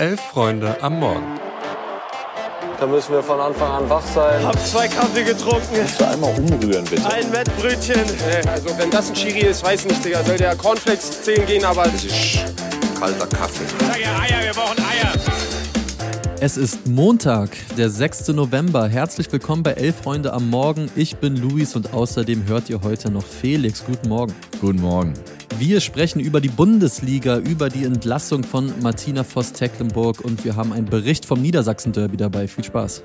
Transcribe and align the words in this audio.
Elf 0.00 0.18
Freunde 0.18 0.82
am 0.82 0.98
Morgen. 0.98 1.38
Da 2.78 2.86
müssen 2.86 3.12
wir 3.12 3.22
von 3.22 3.38
Anfang 3.38 3.70
an 3.70 3.90
wach 3.90 4.02
sein. 4.14 4.42
Hab 4.46 4.58
zwei 4.66 4.88
Kaffee 4.88 5.24
getrunken. 5.24 5.74
Kannst 5.76 6.00
du 6.00 6.08
einmal 6.08 6.32
umrühren, 6.38 6.86
bitte? 6.86 7.04
Ein 7.04 7.30
Wettbrötchen. 7.30 8.00
Also 8.50 8.78
wenn 8.78 8.90
das 8.90 9.10
ein 9.10 9.14
Chiri 9.14 9.40
ist, 9.40 9.62
weiß 9.62 9.84
nicht, 9.84 10.02
Digga. 10.02 10.24
Soll 10.24 10.38
der 10.38 10.56
Cornflakes 10.56 11.20
10 11.20 11.44
gehen, 11.44 11.66
aber... 11.66 11.82
Das 11.82 12.02
ist 12.02 12.38
kalter 12.98 13.26
Kaffee. 13.26 13.66
Sag 13.78 14.00
ja 14.00 14.18
Eier, 14.20 14.42
wir 14.42 14.54
brauchen 14.54 14.78
Eier. 14.78 15.12
Es 16.40 16.56
ist 16.56 16.86
Montag, 16.86 17.50
der 17.76 17.90
6. 17.90 18.28
November. 18.28 18.88
Herzlich 18.88 19.30
willkommen 19.30 19.62
bei 19.62 19.72
Elf 19.72 19.96
Freunde 19.96 20.32
am 20.32 20.48
Morgen. 20.48 20.90
Ich 20.96 21.18
bin 21.18 21.36
Luis 21.36 21.76
und 21.76 21.92
außerdem 21.92 22.46
hört 22.48 22.70
ihr 22.70 22.80
heute 22.82 23.10
noch 23.10 23.26
Felix. 23.26 23.84
Guten 23.84 24.08
Morgen. 24.08 24.34
Guten 24.62 24.80
Morgen. 24.80 25.12
Wir 25.58 25.80
sprechen 25.80 26.20
über 26.20 26.40
die 26.40 26.48
Bundesliga, 26.48 27.38
über 27.38 27.68
die 27.68 27.84
Entlassung 27.84 28.44
von 28.44 28.72
Martina 28.82 29.24
Voss-Tecklenburg 29.24 30.20
und 30.20 30.44
wir 30.44 30.56
haben 30.56 30.72
einen 30.72 30.86
Bericht 30.86 31.26
vom 31.26 31.42
Niedersachsen-Derby 31.42 32.16
dabei. 32.16 32.48
Viel 32.48 32.64
Spaß. 32.64 33.02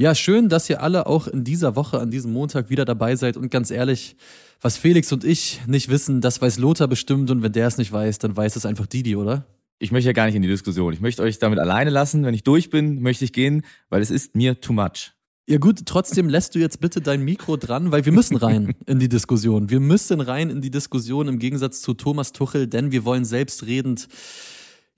Ja, 0.00 0.14
schön, 0.14 0.48
dass 0.48 0.70
ihr 0.70 0.82
alle 0.82 1.06
auch 1.06 1.26
in 1.26 1.44
dieser 1.44 1.76
Woche 1.76 2.00
an 2.00 2.10
diesem 2.10 2.32
Montag 2.32 2.70
wieder 2.70 2.86
dabei 2.86 3.16
seid 3.16 3.36
und 3.36 3.50
ganz 3.50 3.70
ehrlich, 3.70 4.16
was 4.62 4.78
Felix 4.78 5.12
und 5.12 5.24
ich 5.24 5.60
nicht 5.66 5.90
wissen, 5.90 6.22
das 6.22 6.40
weiß 6.40 6.58
Lothar 6.58 6.88
bestimmt 6.88 7.30
und 7.30 7.42
wenn 7.42 7.52
der 7.52 7.66
es 7.66 7.76
nicht 7.76 7.92
weiß, 7.92 8.18
dann 8.18 8.34
weiß 8.34 8.56
es 8.56 8.64
einfach 8.64 8.86
Didi, 8.86 9.14
oder? 9.16 9.44
Ich 9.78 9.92
möchte 9.92 10.08
ja 10.08 10.12
gar 10.12 10.26
nicht 10.26 10.34
in 10.34 10.42
die 10.42 10.48
Diskussion. 10.48 10.92
Ich 10.92 11.00
möchte 11.00 11.22
euch 11.22 11.38
damit 11.38 11.58
alleine 11.58 11.90
lassen. 11.90 12.24
Wenn 12.24 12.34
ich 12.34 12.44
durch 12.44 12.70
bin, 12.70 13.00
möchte 13.02 13.24
ich 13.24 13.32
gehen, 13.32 13.62
weil 13.88 14.00
es 14.00 14.10
ist 14.10 14.34
mir 14.34 14.60
too 14.60 14.72
much. 14.72 15.12
Ja 15.50 15.58
gut, 15.58 15.80
trotzdem 15.84 16.28
lässt 16.28 16.54
du 16.54 16.60
jetzt 16.60 16.80
bitte 16.80 17.00
dein 17.00 17.22
Mikro 17.22 17.56
dran, 17.56 17.90
weil 17.90 18.04
wir 18.04 18.12
müssen 18.12 18.36
rein 18.36 18.72
in 18.86 19.00
die 19.00 19.08
Diskussion. 19.08 19.68
Wir 19.68 19.80
müssen 19.80 20.20
rein 20.20 20.48
in 20.48 20.60
die 20.60 20.70
Diskussion 20.70 21.26
im 21.26 21.40
Gegensatz 21.40 21.80
zu 21.80 21.94
Thomas 21.94 22.30
Tuchel, 22.30 22.68
denn 22.68 22.92
wir 22.92 23.04
wollen 23.04 23.24
selbstredend 23.24 24.06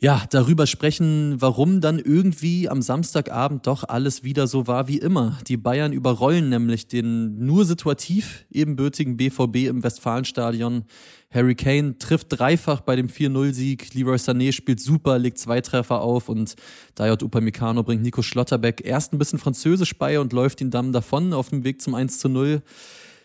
ja, 0.02 0.24
darüber 0.30 0.66
sprechen, 0.66 1.36
warum 1.38 1.80
dann 1.80 2.00
irgendwie 2.00 2.68
am 2.68 2.82
Samstagabend 2.82 3.68
doch 3.68 3.84
alles 3.84 4.24
wieder 4.24 4.48
so 4.48 4.66
war 4.66 4.88
wie 4.88 4.98
immer. 4.98 5.38
Die 5.46 5.56
Bayern 5.56 5.92
überrollen 5.92 6.48
nämlich 6.48 6.88
den 6.88 7.38
nur 7.46 7.64
situativ 7.64 8.44
ebenbürtigen 8.50 9.16
BVB 9.16 9.68
im 9.68 9.84
Westfalenstadion. 9.84 10.86
Harry 11.30 11.54
Kane 11.54 11.98
trifft 11.98 12.26
dreifach 12.30 12.80
bei 12.80 12.96
dem 12.96 13.06
4-0-Sieg. 13.06 13.94
Leroy 13.94 14.16
Sané 14.16 14.50
spielt 14.50 14.80
super, 14.80 15.20
legt 15.20 15.38
zwei 15.38 15.60
Treffer 15.60 16.00
auf 16.00 16.28
und 16.28 16.56
Dayot 16.96 17.22
Upamecano 17.22 17.84
bringt 17.84 18.02
Nico 18.02 18.22
Schlotterbeck 18.22 18.84
erst 18.84 19.12
ein 19.12 19.18
bisschen 19.18 19.38
Französisch 19.38 19.96
bei 19.96 20.18
und 20.18 20.32
läuft 20.32 20.60
ihn 20.60 20.72
dann 20.72 20.92
davon 20.92 21.32
auf 21.32 21.50
dem 21.50 21.62
Weg 21.62 21.80
zum 21.80 21.94
1-0. 21.94 22.60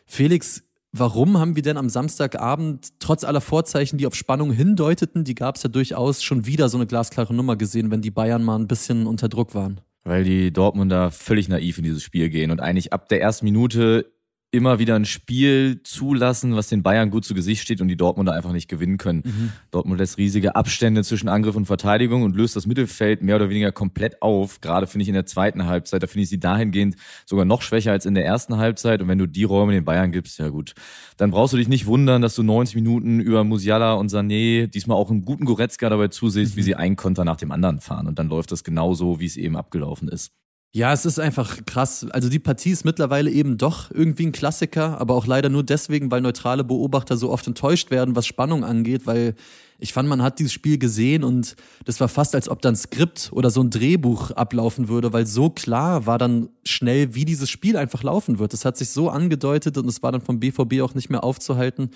Felix, 0.06 0.62
Warum 0.94 1.38
haben 1.38 1.56
wir 1.56 1.64
denn 1.64 1.78
am 1.78 1.90
Samstagabend 1.90 3.00
trotz 3.00 3.24
aller 3.24 3.42
Vorzeichen, 3.42 3.98
die 3.98 4.08
auf 4.08 4.16
Spannung 4.16 4.52
hindeuteten, 4.52 5.24
die 5.24 5.36
gab 5.36 5.58
es 5.58 5.64
ja 5.64 5.70
durchaus 5.70 6.24
schon 6.24 6.46
wieder 6.46 6.70
so 6.70 6.78
eine 6.78 6.88
glasklare 6.88 7.34
Nummer 7.34 7.56
gesehen, 7.56 7.92
wenn 7.92 8.02
die 8.02 8.12
Bayern 8.12 8.44
mal 8.44 8.58
ein 8.58 8.68
bisschen 8.68 9.06
unter 9.06 9.30
Druck 9.30 9.54
waren? 9.54 9.82
Weil 10.04 10.24
die 10.24 10.54
Dortmunder 10.54 11.12
völlig 11.12 11.50
naiv 11.50 11.78
in 11.78 11.84
dieses 11.84 12.04
Spiel 12.04 12.30
gehen 12.30 12.52
und 12.52 12.62
eigentlich 12.62 12.94
ab 12.94 13.10
der 13.10 13.22
ersten 13.22 13.46
Minute 13.46 14.12
immer 14.52 14.80
wieder 14.80 14.96
ein 14.96 15.06
Spiel 15.06 15.82
zulassen, 15.84 16.56
was 16.56 16.70
den 16.70 16.82
Bayern 16.82 17.10
gut 17.10 17.26
zu 17.26 17.34
Gesicht 17.34 17.62
steht 17.62 17.82
und 17.82 17.90
die 17.90 17.98
Dortmunder 17.98 18.34
einfach 18.34 18.54
nicht 18.54 18.70
gewinnen 18.70 18.98
können. 18.98 19.24
Mhm. 19.26 19.52
Dortmund 19.72 20.00
lässt 20.00 20.18
riesige 20.18 20.56
Abstände 20.56 21.04
zwischen 21.04 21.28
Angriff 21.28 21.56
und 21.56 21.66
Verteidigung 21.66 22.24
und 22.24 22.36
löst 22.36 22.56
das 22.56 22.66
Mittelfeld 22.66 23.22
mehr 23.22 23.36
oder 23.36 23.50
weniger 23.50 23.74
komplett 23.74 24.22
auf. 24.22 24.62
Gerade 24.62 24.88
finde 24.88 25.04
ich 25.04 25.10
in 25.10 25.16
der 25.16 25.26
zweiten 25.26 25.66
Halbzeit, 25.66 26.02
da 26.02 26.08
finde 26.08 26.24
ich 26.24 26.30
sie 26.30 26.40
dahingehend 26.40 26.96
sogar 27.26 27.44
noch 27.44 27.62
schwächer 27.62 27.92
als 27.92 28.06
in 28.06 28.16
der 28.16 28.26
ersten 28.26 28.58
Halbzeit. 28.58 29.02
Und 29.02 29.10
wenn 29.10 29.18
du 29.18 29.28
die 29.28 29.44
Räume 29.44 29.74
den 29.74 29.84
Bayern 29.84 30.14
gibst, 30.14 30.40
ja 30.40 30.48
gut, 30.48 30.76
dann 31.18 31.32
brauchst 31.32 31.52
du 31.52 31.58
dich 31.58 31.68
nicht 31.68 31.86
wundern, 31.86 32.22
dass 32.22 32.36
du 32.36 32.44
90 32.44 32.76
Minuten 32.76 33.20
über 33.20 33.44
Musiala 33.44 33.96
und 33.96 34.12
Sané, 34.12 34.68
diesmal 34.68 34.98
auch 34.98 35.12
einen 35.12 35.26
guten 35.26 35.44
Goretzka 35.44 35.90
dabei 35.90 36.08
zusiehst, 36.08 36.56
mhm. 36.56 36.58
wie 36.58 36.64
sie 36.64 36.76
einen 36.76 36.96
Konter 36.96 37.26
nach 37.26 37.38
dem 37.38 37.52
anderen 37.52 37.82
fahren. 37.82 38.08
Und 38.08 38.18
dann 38.18 38.30
läuft 38.30 38.54
das 38.54 38.64
genauso, 38.64 39.20
wie 39.20 39.26
es 39.26 39.36
eben 39.36 39.58
abgelaufen 39.58 40.08
ist. 40.08 40.32
Ja, 40.78 40.94
es 40.94 41.08
ist 41.08 41.20
einfach 41.20 41.66
krass. 41.66 42.06
Also 42.12 42.30
die 42.30 42.38
Partie 42.38 42.70
ist 42.70 42.86
mittlerweile 42.86 43.32
eben 43.32 43.58
doch 43.58 43.90
irgendwie 43.90 44.28
ein 44.28 44.32
Klassiker, 44.32 45.02
aber 45.02 45.16
auch 45.16 45.26
leider 45.26 45.50
nur 45.50 45.64
deswegen, 45.64 46.12
weil 46.12 46.22
neutrale 46.22 46.64
Beobachter 46.64 47.18
so 47.18 47.32
oft 47.32 47.48
enttäuscht 47.48 47.90
werden, 47.90 48.16
was 48.16 48.28
Spannung 48.28 48.64
angeht, 48.64 49.08
weil 49.08 49.34
ich 49.80 49.92
fand, 49.92 50.08
man 50.08 50.22
hat 50.22 50.38
dieses 50.38 50.54
Spiel 50.54 50.78
gesehen 50.78 51.24
und 51.24 51.56
das 51.86 52.00
war 52.00 52.08
fast, 52.08 52.36
als 52.36 52.48
ob 52.48 52.62
dann 52.62 52.76
Skript 52.76 53.32
oder 53.32 53.50
so 53.50 53.62
ein 53.62 53.72
Drehbuch 53.72 54.30
ablaufen 54.30 54.88
würde, 54.88 55.14
weil 55.14 55.26
so 55.26 55.50
klar 55.50 56.06
war 56.06 56.20
dann 56.20 56.50
schnell, 56.64 57.16
wie 57.16 57.26
dieses 57.26 57.50
Spiel 57.50 57.76
einfach 57.76 58.04
laufen 58.04 58.38
wird. 58.38 58.54
Das 58.54 58.64
hat 58.64 58.78
sich 58.78 58.92
so 58.92 59.10
angedeutet 59.10 59.80
und 59.80 59.88
es 59.88 60.04
war 60.04 60.12
dann 60.12 60.22
vom 60.22 60.40
BVB 60.40 60.82
auch 60.82 60.94
nicht 60.94 61.10
mehr 61.10 61.24
aufzuhalten. 61.24 61.90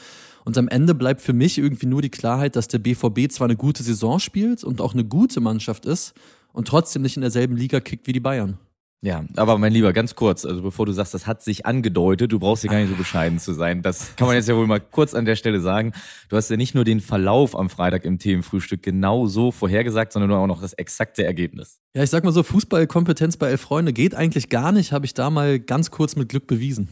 Und 0.44 0.58
am 0.58 0.68
Ende 0.68 0.96
bleibt 0.96 1.22
für 1.22 1.34
mich 1.34 1.60
irgendwie 1.60 1.86
nur 1.86 2.02
die 2.02 2.10
Klarheit, 2.10 2.56
dass 2.56 2.68
der 2.68 2.80
BVB 2.80 3.32
zwar 3.32 3.46
eine 3.46 3.58
gute 3.58 3.84
Saison 3.84 4.18
spielt 4.18 4.64
und 4.64 4.82
auch 4.82 4.96
eine 4.96 5.06
gute 5.06 5.40
Mannschaft 5.40 5.86
ist, 5.86 6.16
und 6.54 6.68
trotzdem 6.68 7.02
nicht 7.02 7.16
in 7.16 7.22
derselben 7.22 7.56
Liga 7.56 7.80
kickt 7.80 8.08
wie 8.08 8.14
die 8.14 8.20
Bayern. 8.20 8.58
Ja, 9.04 9.26
aber 9.36 9.58
mein 9.58 9.72
Lieber, 9.72 9.94
ganz 9.94 10.14
kurz, 10.14 10.46
also 10.46 10.62
bevor 10.62 10.86
du 10.86 10.92
sagst, 10.92 11.16
das 11.16 11.26
hat 11.26 11.42
sich 11.42 11.66
angedeutet, 11.66 12.32
du 12.32 12.38
brauchst 12.38 12.62
hier 12.62 12.70
gar 12.70 12.80
nicht 12.80 12.92
so 12.92 12.96
bescheiden 12.96 13.40
zu 13.40 13.54
sein. 13.54 13.82
Das 13.82 14.16
kann 14.16 14.28
man 14.28 14.36
jetzt 14.36 14.48
ja 14.48 14.56
wohl 14.56 14.68
mal 14.68 14.80
kurz 14.80 15.16
an 15.16 15.26
der 15.26 15.36
Stelle 15.36 15.60
sagen. 15.60 15.94
Du 16.30 16.38
hast 16.38 16.52
ja 16.52 16.56
nicht 16.56 16.76
nur 16.76 16.84
den 16.84 17.00
Verlauf 17.00 17.58
am 17.58 17.72
Freitag 17.72 18.06
im 18.06 18.20
Themenfrühstück 18.20 18.84
genau 18.84 19.26
so 19.26 19.50
vorhergesagt, 19.52 20.14
sondern 20.14 20.32
auch 20.34 20.46
noch 20.46 20.62
das 20.62 20.74
exakte 20.74 21.24
Ergebnis. 21.24 21.80
Ja, 21.94 22.04
ich 22.04 22.10
sag 22.10 22.24
mal 22.24 22.32
so, 22.32 22.42
Fußballkompetenz 22.42 23.36
bei 23.36 23.50
Elf 23.50 23.60
Freunde 23.60 23.92
geht 23.92 24.16
eigentlich 24.16 24.48
gar 24.48 24.72
nicht, 24.72 24.94
habe 24.94 25.06
ich 25.06 25.14
da 25.14 25.30
mal 25.30 25.60
ganz 25.60 25.92
kurz 25.92 26.16
mit 26.16 26.30
Glück 26.30 26.48
bewiesen. 26.48 26.88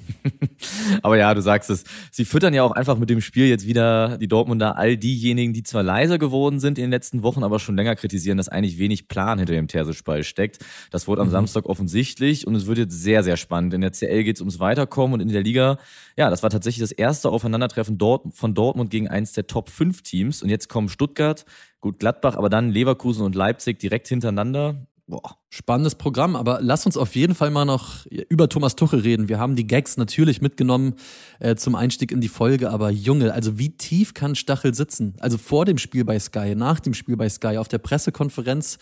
Aber 1.03 1.17
ja, 1.17 1.33
du 1.33 1.41
sagst 1.41 1.69
es. 1.69 1.85
Sie 2.11 2.25
füttern 2.25 2.53
ja 2.53 2.63
auch 2.63 2.71
einfach 2.71 2.97
mit 2.97 3.09
dem 3.09 3.21
Spiel 3.21 3.45
jetzt 3.45 3.65
wieder 3.65 4.17
die 4.17 4.27
Dortmunder 4.27 4.75
all 4.75 4.97
diejenigen, 4.97 5.53
die 5.53 5.63
zwar 5.63 5.83
leiser 5.83 6.17
geworden 6.17 6.59
sind 6.59 6.77
in 6.77 6.83
den 6.83 6.91
letzten 6.91 7.23
Wochen, 7.23 7.45
aber 7.45 7.59
schon 7.59 7.77
länger 7.77 7.95
kritisieren, 7.95 8.37
dass 8.37 8.49
eigentlich 8.49 8.77
wenig 8.77 9.07
Plan 9.07 9.39
hinter 9.39 9.53
dem 9.53 9.69
Tersischball 9.69 10.25
steckt. 10.25 10.59
Das 10.91 11.07
wurde 11.07 11.21
am 11.21 11.29
mhm. 11.29 11.31
Samstag 11.31 11.67
offensichtlich 11.67 12.45
und 12.45 12.55
es 12.55 12.65
wird 12.65 12.79
jetzt 12.79 13.01
sehr, 13.01 13.23
sehr 13.23 13.37
spannend. 13.37 13.73
In 13.73 13.79
der 13.79 13.93
CL 13.93 14.25
geht 14.25 14.35
es 14.35 14.41
ums 14.41 14.59
Weiterkommen 14.59 15.13
und 15.13 15.21
in 15.21 15.29
der 15.29 15.43
Liga, 15.43 15.77
ja, 16.17 16.29
das 16.29 16.43
war 16.43 16.49
tatsächlich 16.49 16.81
das 16.81 16.91
erste 16.91 17.29
Aufeinandertreffen 17.29 17.97
dort 17.97 18.35
von 18.35 18.53
Dortmund 18.53 18.89
gegen 18.89 19.07
eins 19.07 19.31
der 19.31 19.47
Top 19.47 19.69
5 19.69 20.01
Teams. 20.01 20.43
Und 20.43 20.49
jetzt 20.49 20.67
kommen 20.67 20.89
Stuttgart, 20.89 21.45
gut 21.79 21.99
Gladbach, 21.99 22.35
aber 22.35 22.49
dann 22.49 22.69
Leverkusen 22.69 23.25
und 23.25 23.35
Leipzig 23.35 23.79
direkt 23.79 24.09
hintereinander. 24.09 24.88
Boah, 25.09 25.37
spannendes 25.49 25.95
Programm, 25.95 26.35
aber 26.35 26.59
lass 26.61 26.85
uns 26.85 26.95
auf 26.95 27.15
jeden 27.15 27.33
Fall 27.33 27.49
mal 27.49 27.65
noch 27.65 28.05
über 28.05 28.47
Thomas 28.47 28.75
Tuchel 28.75 28.99
reden. 28.99 29.27
Wir 29.27 29.39
haben 29.39 29.55
die 29.55 29.65
Gags 29.65 29.97
natürlich 29.97 30.39
mitgenommen 30.39 30.93
äh, 31.39 31.55
zum 31.55 31.73
Einstieg 31.73 32.11
in 32.11 32.21
die 32.21 32.27
Folge, 32.27 32.69
aber 32.69 32.91
Junge, 32.91 33.33
also 33.33 33.57
wie 33.57 33.75
tief 33.75 34.13
kann 34.13 34.35
Stachel 34.35 34.75
sitzen? 34.75 35.15
Also 35.19 35.39
vor 35.39 35.65
dem 35.65 35.79
Spiel 35.79 36.05
bei 36.05 36.19
Sky, 36.19 36.53
nach 36.55 36.79
dem 36.79 36.93
Spiel 36.93 37.17
bei 37.17 37.27
Sky, 37.27 37.57
auf 37.57 37.67
der 37.67 37.79
Pressekonferenz. 37.79 38.77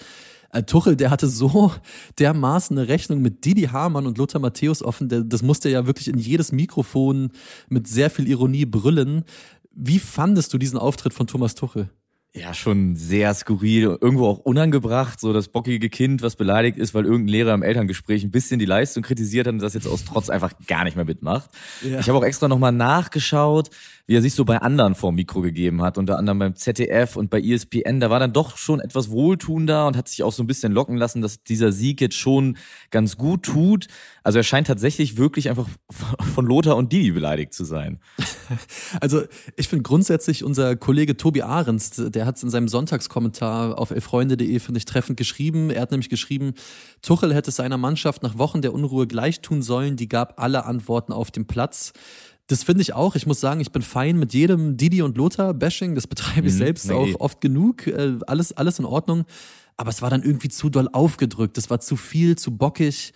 Äh, 0.51 0.63
Tuchel, 0.63 0.97
der 0.97 1.11
hatte 1.11 1.27
so 1.27 1.71
dermaßen 2.19 2.77
eine 2.77 2.89
Rechnung 2.89 3.21
mit 3.21 3.45
Didi 3.45 3.69
Hamann 3.71 4.05
und 4.05 4.17
Lothar 4.17 4.41
Matthäus 4.41 4.83
offen, 4.83 5.07
der, 5.07 5.21
das 5.21 5.43
musste 5.43 5.69
ja 5.69 5.87
wirklich 5.87 6.09
in 6.09 6.17
jedes 6.17 6.51
Mikrofon 6.51 7.31
mit 7.69 7.87
sehr 7.87 8.09
viel 8.09 8.27
Ironie 8.27 8.65
brüllen. 8.65 9.23
Wie 9.71 9.99
fandest 9.99 10.53
du 10.53 10.57
diesen 10.57 10.77
Auftritt 10.77 11.13
von 11.13 11.25
Thomas 11.25 11.55
Tuchel? 11.55 11.89
Ja 12.33 12.53
schon 12.53 12.95
sehr 12.95 13.33
skurril, 13.33 13.97
irgendwo 13.99 14.27
auch 14.27 14.39
unangebracht, 14.39 15.19
so 15.19 15.33
das 15.33 15.47
bockige 15.47 15.89
Kind, 15.89 16.21
was 16.21 16.35
beleidigt 16.35 16.77
ist, 16.77 16.93
weil 16.93 17.05
irgendein 17.05 17.29
Lehrer 17.29 17.53
im 17.53 17.63
Elterngespräch 17.63 18.23
ein 18.23 18.31
bisschen 18.31 18.59
die 18.59 18.65
Leistung 18.65 19.03
kritisiert 19.03 19.47
hat 19.47 19.53
und 19.53 19.61
das 19.61 19.73
jetzt 19.73 19.87
aus 19.87 20.05
Trotz 20.05 20.29
einfach 20.29 20.53
gar 20.67 20.83
nicht 20.83 20.95
mehr 20.95 21.05
mitmacht. 21.05 21.49
Ja. 21.83 21.99
Ich 21.99 22.07
habe 22.07 22.17
auch 22.17 22.23
extra 22.23 22.47
nochmal 22.47 22.71
nachgeschaut, 22.71 23.69
wie 24.07 24.15
er 24.15 24.21
sich 24.21 24.33
so 24.33 24.45
bei 24.45 24.57
anderen 24.59 24.95
vor 24.95 25.11
Mikro 25.11 25.41
gegeben 25.41 25.81
hat, 25.81 25.97
unter 25.97 26.17
anderem 26.17 26.39
beim 26.39 26.55
ZDF 26.55 27.17
und 27.17 27.29
bei 27.29 27.41
ESPN. 27.41 27.99
Da 27.99 28.09
war 28.09 28.19
dann 28.19 28.31
doch 28.31 28.55
schon 28.55 28.79
etwas 28.79 29.11
wohltuender 29.11 29.85
und 29.85 29.97
hat 29.97 30.07
sich 30.07 30.23
auch 30.23 30.31
so 30.31 30.41
ein 30.41 30.47
bisschen 30.47 30.71
locken 30.71 30.95
lassen, 30.95 31.21
dass 31.21 31.43
dieser 31.43 31.73
Sieg 31.73 31.99
jetzt 31.99 32.15
schon 32.15 32.57
ganz 32.89 33.17
gut 33.17 33.43
tut. 33.43 33.87
Also 34.23 34.39
er 34.39 34.43
scheint 34.43 34.67
tatsächlich 34.67 35.17
wirklich 35.17 35.49
einfach 35.49 35.67
von 36.33 36.45
Lothar 36.45 36.77
und 36.77 36.93
Didi 36.93 37.11
beleidigt 37.11 37.53
zu 37.53 37.65
sein. 37.65 37.99
Also 39.01 39.23
ich 39.57 39.67
finde 39.67 39.83
grundsätzlich 39.83 40.43
unser 40.43 40.77
Kollege 40.77 41.17
Tobi 41.17 41.41
Ahrens, 41.41 41.91
der 41.97 42.25
hat 42.25 42.37
es 42.37 42.43
in 42.43 42.49
seinem 42.49 42.69
Sonntagskommentar 42.69 43.77
auf 43.77 43.91
elfreunde.de, 43.91 44.59
finde 44.59 44.77
ich, 44.77 44.85
treffend 44.85 45.17
geschrieben. 45.17 45.69
Er 45.69 45.81
hat 45.81 45.91
nämlich 45.91 46.09
geschrieben, 46.09 46.53
Tuchel 47.01 47.35
hätte 47.35 47.51
seiner 47.51 47.77
Mannschaft 47.77 48.23
nach 48.23 48.37
Wochen 48.37 48.61
der 48.61 48.73
Unruhe 48.73 49.05
gleich 49.05 49.41
tun 49.41 49.61
sollen, 49.61 49.97
die 49.97 50.07
gab 50.07 50.39
alle 50.41 50.65
Antworten 50.65 51.11
auf 51.11 51.29
dem 51.29 51.45
Platz. 51.45 51.91
Das 52.47 52.63
finde 52.63 52.81
ich 52.81 52.93
auch. 52.93 53.15
Ich 53.15 53.25
muss 53.25 53.41
sagen, 53.41 53.59
ich 53.59 53.71
bin 53.71 53.81
fein 53.81 54.17
mit 54.17 54.33
jedem 54.33 54.77
Didi 54.77 55.01
und 55.01 55.17
Lothar 55.17 55.53
Bashing. 55.53 55.95
Das 55.95 56.07
betreibe 56.07 56.47
ich 56.47 56.53
mhm, 56.53 56.57
selbst 56.57 56.87
nee. 56.87 56.93
auch 56.93 57.19
oft 57.19 57.41
genug. 57.41 57.87
Äh, 57.87 58.17
alles, 58.25 58.53
alles 58.53 58.79
in 58.79 58.85
Ordnung. 58.85 59.25
Aber 59.75 59.89
es 59.89 60.01
war 60.01 60.09
dann 60.09 60.23
irgendwie 60.23 60.49
zu 60.49 60.69
doll 60.69 60.89
aufgedrückt. 60.91 61.57
Es 61.57 61.69
war 61.69 61.79
zu 61.81 61.97
viel, 61.97 62.37
zu 62.37 62.55
bockig. 62.55 63.13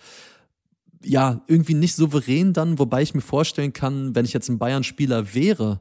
Ja, 1.04 1.42
irgendwie 1.48 1.74
nicht 1.74 1.96
souverän 1.96 2.52
dann, 2.52 2.78
wobei 2.78 3.02
ich 3.02 3.14
mir 3.14 3.22
vorstellen 3.22 3.72
kann, 3.72 4.14
wenn 4.14 4.24
ich 4.24 4.32
jetzt 4.32 4.48
ein 4.48 4.58
Bayern-Spieler 4.58 5.34
wäre, 5.34 5.80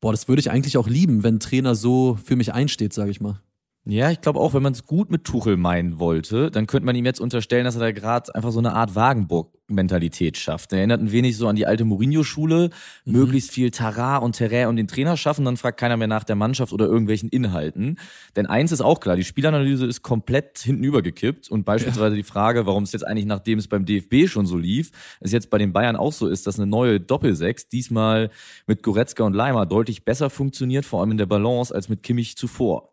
boah, 0.00 0.10
das 0.10 0.26
würde 0.26 0.40
ich 0.40 0.50
eigentlich 0.50 0.76
auch 0.76 0.88
lieben, 0.88 1.22
wenn 1.22 1.36
ein 1.36 1.40
Trainer 1.40 1.76
so 1.76 2.18
für 2.24 2.34
mich 2.34 2.52
einsteht, 2.52 2.92
sage 2.92 3.12
ich 3.12 3.20
mal. 3.20 3.40
Ja, 3.88 4.10
ich 4.10 4.20
glaube 4.20 4.40
auch, 4.40 4.52
wenn 4.52 4.64
man 4.64 4.72
es 4.72 4.84
gut 4.84 5.12
mit 5.12 5.22
Tuchel 5.22 5.56
meinen 5.56 6.00
wollte, 6.00 6.50
dann 6.50 6.66
könnte 6.66 6.86
man 6.86 6.96
ihm 6.96 7.04
jetzt 7.04 7.20
unterstellen, 7.20 7.64
dass 7.64 7.76
er 7.76 7.82
da 7.82 7.92
gerade 7.92 8.34
einfach 8.34 8.50
so 8.50 8.58
eine 8.58 8.72
Art 8.72 8.96
Wagenburg-Mentalität 8.96 10.36
schafft. 10.36 10.72
Er 10.72 10.78
erinnert 10.78 11.00
ein 11.00 11.12
wenig 11.12 11.36
so 11.36 11.46
an 11.46 11.54
die 11.54 11.68
alte 11.68 11.84
Mourinho-Schule, 11.84 12.70
mhm. 13.04 13.12
möglichst 13.12 13.52
viel 13.52 13.70
Tara 13.70 14.16
und 14.16 14.34
Terrain 14.34 14.66
und 14.66 14.74
den 14.74 14.88
Trainer 14.88 15.16
schaffen, 15.16 15.44
dann 15.44 15.56
fragt 15.56 15.78
keiner 15.78 15.96
mehr 15.96 16.08
nach 16.08 16.24
der 16.24 16.34
Mannschaft 16.34 16.72
oder 16.72 16.86
irgendwelchen 16.86 17.28
Inhalten. 17.28 18.00
Denn 18.34 18.46
eins 18.46 18.72
ist 18.72 18.80
auch 18.80 18.98
klar, 18.98 19.14
die 19.14 19.22
Spielanalyse 19.22 19.86
ist 19.86 20.02
komplett 20.02 20.58
hintenübergekippt 20.58 21.48
und 21.48 21.62
beispielsweise 21.64 22.16
ja. 22.16 22.22
die 22.22 22.24
Frage, 22.24 22.66
warum 22.66 22.82
es 22.82 22.90
jetzt 22.90 23.06
eigentlich, 23.06 23.26
nachdem 23.26 23.60
es 23.60 23.68
beim 23.68 23.84
DFB 23.84 24.26
schon 24.26 24.46
so 24.46 24.56
lief, 24.56 24.90
es 25.20 25.30
jetzt 25.30 25.48
bei 25.48 25.58
den 25.58 25.72
Bayern 25.72 25.94
auch 25.94 26.12
so 26.12 26.26
ist, 26.26 26.48
dass 26.48 26.58
eine 26.58 26.66
neue 26.66 26.98
Doppelsechs 26.98 27.68
diesmal 27.68 28.30
mit 28.66 28.82
Goretzka 28.82 29.22
und 29.22 29.34
Leimer 29.34 29.64
deutlich 29.64 30.04
besser 30.04 30.28
funktioniert, 30.28 30.84
vor 30.84 31.02
allem 31.02 31.12
in 31.12 31.18
der 31.18 31.26
Balance, 31.26 31.72
als 31.72 31.88
mit 31.88 32.02
Kimmich 32.02 32.36
zuvor. 32.36 32.90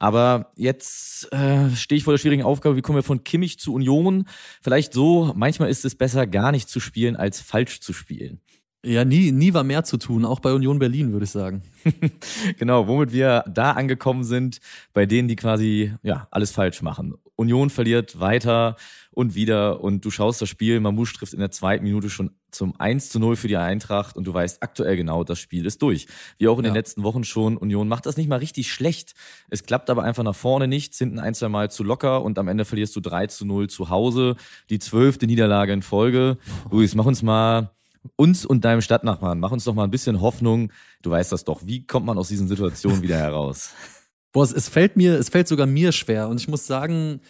Aber 0.00 0.50
jetzt 0.56 1.30
äh, 1.30 1.70
stehe 1.76 1.98
ich 1.98 2.04
vor 2.04 2.14
der 2.14 2.18
schwierigen 2.18 2.42
Aufgabe, 2.42 2.74
wie 2.74 2.80
kommen 2.80 2.96
wir 2.96 3.02
von 3.02 3.22
Kimmich 3.22 3.58
zu 3.58 3.74
Union? 3.74 4.24
Vielleicht 4.62 4.94
so, 4.94 5.32
manchmal 5.36 5.68
ist 5.68 5.84
es 5.84 5.94
besser, 5.94 6.26
gar 6.26 6.52
nicht 6.52 6.70
zu 6.70 6.80
spielen, 6.80 7.16
als 7.16 7.40
falsch 7.40 7.80
zu 7.80 7.92
spielen. 7.92 8.40
Ja, 8.82 9.04
nie, 9.04 9.30
nie 9.30 9.52
war 9.52 9.62
mehr 9.62 9.84
zu 9.84 9.98
tun, 9.98 10.24
auch 10.24 10.40
bei 10.40 10.54
Union 10.54 10.78
Berlin, 10.78 11.12
würde 11.12 11.24
ich 11.24 11.30
sagen. 11.30 11.62
genau, 12.58 12.88
womit 12.88 13.12
wir 13.12 13.44
da 13.46 13.72
angekommen 13.72 14.24
sind, 14.24 14.60
bei 14.94 15.04
denen, 15.04 15.28
die 15.28 15.36
quasi 15.36 15.92
ja 16.02 16.28
alles 16.30 16.50
falsch 16.50 16.80
machen. 16.80 17.14
Union 17.40 17.70
verliert 17.70 18.20
weiter 18.20 18.76
und 19.12 19.34
wieder 19.34 19.80
und 19.80 20.04
du 20.04 20.10
schaust 20.10 20.42
das 20.42 20.50
Spiel, 20.50 20.78
Mamouche 20.78 21.14
trifft 21.14 21.32
in 21.32 21.40
der 21.40 21.50
zweiten 21.50 21.84
Minute 21.84 22.10
schon 22.10 22.32
zum 22.50 22.78
1 22.78 23.08
zu 23.08 23.18
0 23.18 23.34
für 23.36 23.48
die 23.48 23.56
Eintracht 23.56 24.14
und 24.14 24.24
du 24.24 24.34
weißt 24.34 24.62
aktuell 24.62 24.94
genau, 24.94 25.24
das 25.24 25.38
Spiel 25.38 25.64
ist 25.64 25.80
durch. 25.80 26.06
Wie 26.36 26.48
auch 26.48 26.58
in 26.58 26.64
ja. 26.66 26.70
den 26.70 26.74
letzten 26.74 27.02
Wochen 27.02 27.24
schon, 27.24 27.56
Union 27.56 27.88
macht 27.88 28.04
das 28.04 28.18
nicht 28.18 28.28
mal 28.28 28.40
richtig 28.40 28.70
schlecht. 28.70 29.14
Es 29.48 29.64
klappt 29.64 29.88
aber 29.88 30.02
einfach 30.02 30.22
nach 30.22 30.34
vorne 30.34 30.68
nicht, 30.68 30.94
hinten 30.94 31.18
ein, 31.18 31.34
zwei 31.34 31.48
Mal 31.48 31.70
zu 31.70 31.82
locker 31.82 32.22
und 32.22 32.38
am 32.38 32.46
Ende 32.46 32.66
verlierst 32.66 32.94
du 32.94 33.00
3 33.00 33.28
zu 33.28 33.46
0 33.46 33.70
zu 33.70 33.88
Hause. 33.88 34.36
Die 34.68 34.78
zwölfte 34.78 35.26
Niederlage 35.26 35.72
in 35.72 35.80
Folge. 35.80 36.36
Luis, 36.70 36.94
mach 36.94 37.06
uns 37.06 37.22
mal 37.22 37.70
uns 38.16 38.44
und 38.44 38.66
deinem 38.66 38.82
Stadtnachbarn, 38.82 39.40
mach 39.40 39.50
uns 39.50 39.64
doch 39.64 39.74
mal 39.74 39.84
ein 39.84 39.90
bisschen 39.90 40.20
Hoffnung. 40.20 40.72
Du 41.00 41.10
weißt 41.10 41.32
das 41.32 41.44
doch. 41.44 41.62
Wie 41.64 41.86
kommt 41.86 42.04
man 42.04 42.18
aus 42.18 42.28
diesen 42.28 42.48
Situationen 42.48 43.00
wieder 43.00 43.16
heraus? 43.16 43.72
Boah, 44.32 44.44
es 44.44 44.68
fällt 44.68 44.96
mir, 44.96 45.18
es 45.18 45.28
fällt 45.28 45.48
sogar 45.48 45.66
mir 45.66 45.92
schwer. 45.92 46.28
Und 46.28 46.40
ich 46.40 46.48
muss 46.48 46.66
sagen, 46.66 47.20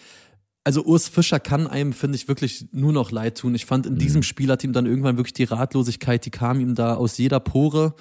also 0.65 0.85
Urs 0.85 1.09
Fischer 1.09 1.41
kann 1.41 1.67
einem, 1.67 1.93
finde 1.93 2.17
ich, 2.17 2.29
wirklich 2.29 2.67
nur 2.73 2.93
noch 2.93 3.11
leid 3.11 3.39
tun. 3.39 3.55
Ich 3.55 3.65
fand, 3.65 3.87
in 3.87 3.95
mhm. 3.95 3.99
diesem 3.99 4.23
Spiel 4.23 4.51
hat 4.51 4.63
ihm 4.65 4.73
dann 4.73 4.87
irgendwann 4.87 5.17
wirklich 5.17 5.33
die 5.33 5.45
Ratlosigkeit, 5.45 6.25
die 6.27 6.31
kam 6.31 6.61
ihm 6.61 6.75
da 6.75 6.95
aus 6.95 7.17
jeder 7.17 7.41
Pore. 7.41 7.95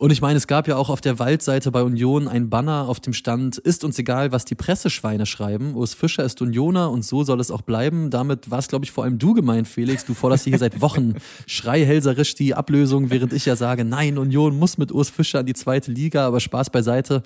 Und 0.00 0.10
ich 0.12 0.22
meine, 0.22 0.38
es 0.38 0.46
gab 0.46 0.66
ja 0.66 0.76
auch 0.76 0.88
auf 0.88 1.02
der 1.02 1.18
Waldseite 1.18 1.70
bei 1.70 1.82
Union 1.82 2.26
ein 2.26 2.48
Banner, 2.48 2.88
auf 2.88 3.00
dem 3.00 3.12
stand, 3.12 3.58
ist 3.58 3.84
uns 3.84 3.98
egal, 3.98 4.32
was 4.32 4.46
die 4.46 4.54
Presseschweine 4.54 5.26
schreiben. 5.26 5.74
Urs 5.74 5.92
Fischer 5.92 6.24
ist 6.24 6.40
Unioner 6.40 6.90
und 6.90 7.04
so 7.04 7.22
soll 7.22 7.38
es 7.38 7.50
auch 7.50 7.60
bleiben. 7.60 8.08
Damit 8.08 8.50
war 8.50 8.60
es, 8.60 8.68
glaube 8.68 8.86
ich, 8.86 8.92
vor 8.92 9.04
allem 9.04 9.18
du 9.18 9.34
gemeint, 9.34 9.68
Felix. 9.68 10.06
Du 10.06 10.14
forderst 10.14 10.44
hier 10.44 10.56
seit 10.56 10.80
Wochen 10.80 11.16
schreihälserisch 11.46 12.34
die 12.34 12.54
Ablösung, 12.54 13.10
während 13.10 13.34
ich 13.34 13.44
ja 13.44 13.56
sage, 13.56 13.84
nein, 13.84 14.16
Union 14.16 14.58
muss 14.58 14.78
mit 14.78 14.90
Urs 14.90 15.10
Fischer 15.10 15.40
in 15.40 15.46
die 15.46 15.52
zweite 15.54 15.90
Liga, 15.90 16.26
aber 16.26 16.40
Spaß 16.40 16.70
beiseite. 16.70 17.22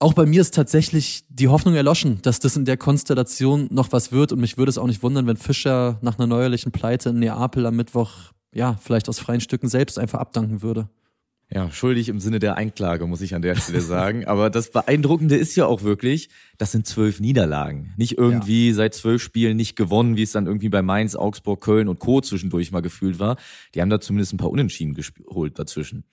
Auch 0.00 0.12
bei 0.12 0.26
mir 0.26 0.40
ist 0.40 0.54
tatsächlich 0.54 1.24
die 1.28 1.48
Hoffnung 1.48 1.74
erloschen, 1.74 2.20
dass 2.22 2.38
das 2.38 2.56
in 2.56 2.64
der 2.64 2.76
Konstellation 2.76 3.66
noch 3.72 3.90
was 3.90 4.12
wird 4.12 4.30
und 4.32 4.40
mich 4.40 4.56
würde 4.56 4.70
es 4.70 4.78
auch 4.78 4.86
nicht 4.86 5.02
wundern, 5.02 5.26
wenn 5.26 5.36
Fischer 5.36 5.98
nach 6.02 6.18
einer 6.18 6.28
neuerlichen 6.28 6.70
Pleite 6.70 7.08
in 7.08 7.18
Neapel 7.18 7.66
am 7.66 7.74
Mittwoch 7.74 8.32
ja, 8.52 8.76
vielleicht 8.80 9.08
aus 9.08 9.18
freien 9.18 9.40
Stücken 9.40 9.68
selbst 9.68 9.98
einfach 9.98 10.20
abdanken 10.20 10.62
würde. 10.62 10.88
Ja, 11.50 11.70
schuldig 11.70 12.10
im 12.10 12.20
Sinne 12.20 12.40
der 12.40 12.56
Einklage, 12.56 13.06
muss 13.06 13.22
ich 13.22 13.34
an 13.34 13.40
der 13.40 13.56
Stelle 13.56 13.80
sagen. 13.80 14.26
Aber 14.26 14.50
das 14.50 14.70
Beeindruckende 14.70 15.34
ist 15.34 15.56
ja 15.56 15.64
auch 15.64 15.82
wirklich, 15.82 16.28
das 16.58 16.72
sind 16.72 16.86
zwölf 16.86 17.20
Niederlagen. 17.20 17.94
Nicht 17.96 18.18
irgendwie 18.18 18.68
ja. 18.68 18.74
seit 18.74 18.94
zwölf 18.94 19.22
Spielen 19.22 19.56
nicht 19.56 19.74
gewonnen, 19.74 20.16
wie 20.16 20.22
es 20.22 20.32
dann 20.32 20.46
irgendwie 20.46 20.68
bei 20.68 20.82
Mainz, 20.82 21.16
Augsburg, 21.16 21.62
Köln 21.62 21.88
und 21.88 22.00
Co. 22.00 22.20
zwischendurch 22.20 22.70
mal 22.70 22.82
gefühlt 22.82 23.18
war. 23.18 23.36
Die 23.74 23.80
haben 23.80 23.88
da 23.88 23.98
zumindest 23.98 24.34
ein 24.34 24.36
paar 24.36 24.50
Unentschieden 24.50 24.94
geholt 24.94 25.58
dazwischen. 25.58 26.04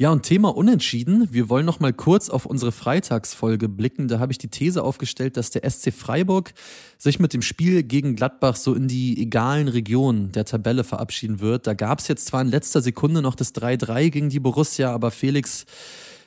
Ja, 0.00 0.10
und 0.10 0.22
Thema 0.22 0.56
Unentschieden. 0.56 1.28
Wir 1.30 1.50
wollen 1.50 1.66
noch 1.66 1.78
mal 1.78 1.92
kurz 1.92 2.30
auf 2.30 2.46
unsere 2.46 2.72
Freitagsfolge 2.72 3.68
blicken. 3.68 4.08
Da 4.08 4.18
habe 4.18 4.32
ich 4.32 4.38
die 4.38 4.48
These 4.48 4.82
aufgestellt, 4.82 5.36
dass 5.36 5.50
der 5.50 5.68
SC 5.68 5.92
Freiburg 5.92 6.54
sich 6.96 7.18
mit 7.18 7.34
dem 7.34 7.42
Spiel 7.42 7.82
gegen 7.82 8.16
Gladbach 8.16 8.56
so 8.56 8.72
in 8.72 8.88
die 8.88 9.20
egalen 9.20 9.68
Regionen 9.68 10.32
der 10.32 10.46
Tabelle 10.46 10.84
verabschieden 10.84 11.40
wird. 11.40 11.66
Da 11.66 11.74
gab 11.74 11.98
es 11.98 12.08
jetzt 12.08 12.24
zwar 12.24 12.40
in 12.40 12.48
letzter 12.48 12.80
Sekunde 12.80 13.20
noch 13.20 13.34
das 13.34 13.54
3-3 13.54 14.08
gegen 14.08 14.30
die 14.30 14.40
Borussia, 14.40 14.90
aber 14.90 15.10
Felix, 15.10 15.66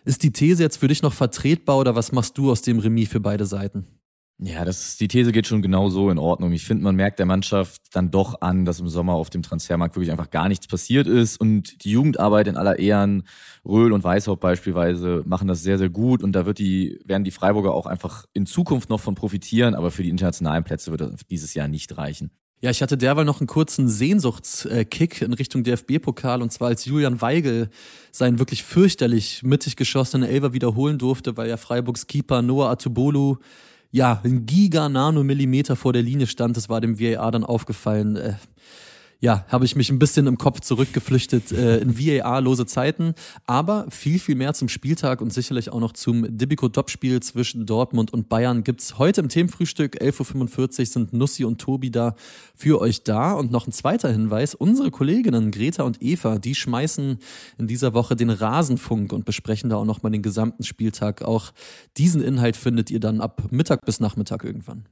ist 0.05 0.21
die 0.21 0.31
These 0.31 0.61
jetzt 0.61 0.77
für 0.77 0.87
dich 0.87 1.01
noch 1.01 1.13
vertretbar 1.13 1.79
oder 1.79 1.95
was 1.95 2.11
machst 2.11 2.37
du 2.37 2.51
aus 2.51 2.61
dem 2.61 2.77
Remis 2.77 3.09
für 3.09 3.21
beide 3.21 3.47
Seiten? 3.47 3.87
Ja, 4.39 4.65
das, 4.65 4.97
die 4.97 5.07
These 5.07 5.31
geht 5.31 5.47
schon 5.47 5.61
genau 5.61 5.89
so 5.89 6.09
in 6.09 6.17
Ordnung. 6.17 6.51
Ich 6.51 6.65
finde, 6.65 6.83
man 6.83 6.95
merkt 6.95 7.19
der 7.19 7.25
Mannschaft 7.25 7.81
dann 7.93 8.11
doch 8.11 8.41
an, 8.41 8.65
dass 8.65 8.79
im 8.79 8.89
Sommer 8.89 9.13
auf 9.13 9.29
dem 9.29 9.43
Transfermarkt 9.43 9.95
wirklich 9.95 10.11
einfach 10.11 10.31
gar 10.31 10.49
nichts 10.49 10.67
passiert 10.67 11.07
ist 11.07 11.39
und 11.39 11.83
die 11.83 11.91
Jugendarbeit 11.91 12.47
in 12.47 12.57
aller 12.57 12.79
Ehren, 12.79 13.23
Röhl 13.63 13.93
und 13.93 14.03
Weißhaupt 14.03 14.41
beispielsweise, 14.41 15.21
machen 15.25 15.47
das 15.47 15.61
sehr, 15.61 15.77
sehr 15.77 15.89
gut 15.89 16.23
und 16.23 16.33
da 16.33 16.45
wird 16.45 16.57
die, 16.57 16.99
werden 17.05 17.23
die 17.23 17.31
Freiburger 17.31 17.73
auch 17.73 17.85
einfach 17.85 18.25
in 18.33 18.45
Zukunft 18.45 18.89
noch 18.89 18.99
von 18.99 19.15
profitieren, 19.15 19.75
aber 19.75 19.91
für 19.91 20.03
die 20.03 20.09
internationalen 20.09 20.63
Plätze 20.63 20.91
wird 20.91 21.01
das 21.01 21.21
dieses 21.29 21.53
Jahr 21.53 21.67
nicht 21.67 21.97
reichen. 21.97 22.31
Ja, 22.63 22.69
ich 22.69 22.81
hatte 22.81 22.97
derweil 22.97 23.25
noch 23.25 23.41
einen 23.41 23.47
kurzen 23.47 23.89
Sehnsuchtskick 23.89 25.21
in 25.21 25.33
Richtung 25.33 25.63
DFB-Pokal 25.63 26.41
und 26.41 26.51
zwar 26.51 26.69
als 26.69 26.85
Julian 26.85 27.21
Weigel 27.21 27.69
seinen 28.11 28.39
wirklich 28.39 28.63
fürchterlich 28.63 29.43
mittig 29.43 29.75
geschossenen 29.75 30.27
Elver 30.27 30.53
wiederholen 30.53 30.97
durfte, 30.97 31.35
weil 31.37 31.49
ja 31.49 31.57
Freiburgs 31.57 32.07
Keeper 32.07 32.41
Noah 32.41 32.71
Atubolu 32.71 33.37
ja, 33.93 34.19
ein 34.23 34.47
Giga-Nanomillimeter 34.47 35.75
vor 35.75 35.93
der 35.93 36.01
Linie 36.01 36.25
stand. 36.25 36.57
Das 36.57 36.67
war 36.67 36.81
dem 36.81 36.99
VAR 36.99 37.31
dann 37.31 37.43
aufgefallen. 37.43 38.15
Äh, 38.15 38.33
ja, 39.23 39.45
habe 39.47 39.63
ich 39.63 39.77
mich 39.77 39.89
ein 39.89 39.99
bisschen 39.99 40.27
im 40.27 40.37
Kopf 40.37 40.59
zurückgeflüchtet 40.59 41.53
äh, 41.53 41.77
in 41.77 41.97
VAR-lose 41.97 42.65
Zeiten. 42.65 43.15
Aber 43.45 43.85
viel, 43.89 44.19
viel 44.19 44.35
mehr 44.35 44.53
zum 44.53 44.67
Spieltag 44.67 45.21
und 45.21 45.31
sicherlich 45.31 45.71
auch 45.71 45.79
noch 45.79 45.93
zum 45.93 46.37
Dibico-Top-Spiel 46.37 47.21
zwischen 47.21 47.65
Dortmund 47.65 48.11
und 48.11 48.27
Bayern 48.27 48.65
gibt's 48.65 48.97
heute 48.97 49.21
im 49.21 49.29
Themenfrühstück. 49.29 50.01
11.45 50.01 50.79
Uhr 50.79 50.85
sind 50.87 51.13
Nussi 51.13 51.45
und 51.45 51.61
Tobi 51.61 51.89
da 51.89 52.17
für 52.53 52.81
euch 52.81 53.05
da. 53.05 53.31
Und 53.31 53.49
noch 53.49 53.65
ein 53.65 53.71
zweiter 53.71 54.11
Hinweis. 54.11 54.55
Unsere 54.55 54.91
Kolleginnen 54.91 55.51
Greta 55.51 55.83
und 55.83 56.01
Eva, 56.01 56.37
die 56.37 56.53
schmeißen 56.53 57.17
in 57.57 57.67
dieser 57.67 57.93
Woche 57.93 58.17
den 58.17 58.29
Rasenfunk 58.29 59.13
und 59.13 59.23
besprechen 59.23 59.69
da 59.69 59.77
auch 59.77 59.85
nochmal 59.85 60.11
den 60.11 60.21
gesamten 60.21 60.63
Spieltag. 60.63 61.21
Auch 61.21 61.53
diesen 61.95 62.21
Inhalt 62.21 62.57
findet 62.57 62.91
ihr 62.91 62.99
dann 62.99 63.21
ab 63.21 63.43
Mittag 63.51 63.85
bis 63.85 64.01
Nachmittag 64.01 64.43
irgendwann. 64.43 64.83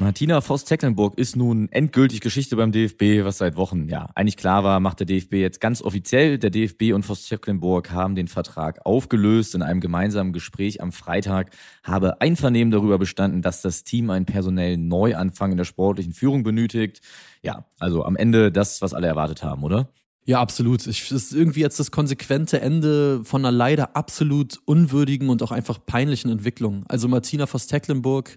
Martina 0.00 0.40
Voss-Tecklenburg 0.40 1.18
ist 1.18 1.34
nun 1.34 1.68
endgültig 1.72 2.20
Geschichte 2.20 2.54
beim 2.54 2.70
DFB, 2.70 3.24
was 3.24 3.38
seit 3.38 3.56
Wochen 3.56 3.88
ja 3.88 4.08
eigentlich 4.14 4.36
klar 4.36 4.62
war, 4.62 4.78
macht 4.78 5.00
der 5.00 5.08
DFB 5.08 5.34
jetzt 5.34 5.60
ganz 5.60 5.82
offiziell. 5.82 6.38
Der 6.38 6.50
DFB 6.50 6.92
und 6.94 7.02
Voss-Tecklenburg 7.02 7.90
haben 7.90 8.14
den 8.14 8.28
Vertrag 8.28 8.86
aufgelöst. 8.86 9.56
In 9.56 9.62
einem 9.62 9.80
gemeinsamen 9.80 10.32
Gespräch 10.32 10.80
am 10.80 10.92
Freitag 10.92 11.50
habe 11.82 12.20
Einvernehmen 12.20 12.70
darüber 12.70 12.96
bestanden, 12.96 13.42
dass 13.42 13.60
das 13.60 13.82
Team 13.82 14.10
einen 14.10 14.24
personellen 14.24 14.86
Neuanfang 14.86 15.50
in 15.50 15.56
der 15.56 15.64
sportlichen 15.64 16.12
Führung 16.12 16.44
benötigt. 16.44 17.00
Ja, 17.42 17.64
also 17.80 18.04
am 18.04 18.14
Ende 18.14 18.52
das, 18.52 18.80
was 18.80 18.94
alle 18.94 19.08
erwartet 19.08 19.42
haben, 19.42 19.64
oder? 19.64 19.88
Ja, 20.28 20.42
absolut. 20.42 20.86
Ich, 20.86 21.08
das 21.08 21.22
ist 21.22 21.32
irgendwie 21.32 21.60
jetzt 21.60 21.80
das 21.80 21.90
konsequente 21.90 22.60
Ende 22.60 23.24
von 23.24 23.42
einer 23.46 23.50
leider 23.50 23.96
absolut 23.96 24.60
unwürdigen 24.66 25.30
und 25.30 25.42
auch 25.42 25.52
einfach 25.52 25.78
peinlichen 25.86 26.30
Entwicklung. 26.30 26.84
Also 26.86 27.08
Martina 27.08 27.46
Voss-Tecklenburg 27.46 28.36